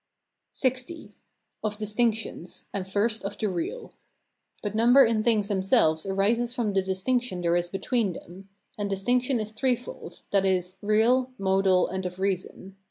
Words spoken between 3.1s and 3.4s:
of